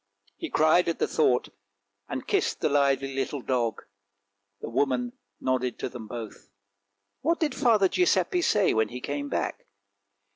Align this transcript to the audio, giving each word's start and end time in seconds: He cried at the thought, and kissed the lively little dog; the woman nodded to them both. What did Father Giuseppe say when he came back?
He 0.35 0.49
cried 0.49 0.87
at 0.89 0.97
the 0.97 1.07
thought, 1.07 1.49
and 2.09 2.25
kissed 2.25 2.59
the 2.59 2.69
lively 2.69 3.13
little 3.13 3.43
dog; 3.43 3.83
the 4.59 4.67
woman 4.67 5.13
nodded 5.39 5.77
to 5.77 5.89
them 5.89 6.07
both. 6.07 6.49
What 7.19 7.39
did 7.39 7.53
Father 7.53 7.87
Giuseppe 7.87 8.41
say 8.41 8.73
when 8.73 8.89
he 8.89 8.99
came 8.99 9.29
back? 9.29 9.67